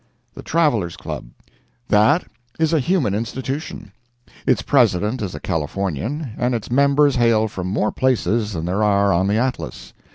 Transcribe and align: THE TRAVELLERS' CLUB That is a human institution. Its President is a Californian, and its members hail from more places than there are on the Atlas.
THE 0.33 0.41
TRAVELLERS' 0.41 0.97
CLUB 0.97 1.25
That 1.89 2.23
is 2.57 2.73
a 2.73 2.79
human 2.79 3.13
institution. 3.13 3.91
Its 4.47 4.63
President 4.63 5.21
is 5.21 5.35
a 5.35 5.39
Californian, 5.39 6.31
and 6.39 6.55
its 6.55 6.71
members 6.71 7.17
hail 7.17 7.47
from 7.47 7.67
more 7.67 7.91
places 7.91 8.53
than 8.53 8.65
there 8.65 8.81
are 8.81 9.13
on 9.13 9.27
the 9.27 9.37
Atlas. 9.37 9.93